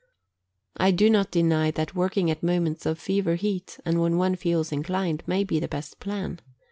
[0.77, 4.71] I do not deny that working at moments of fever heat, and when one feels
[4.71, 6.39] inclined, may be the best plan.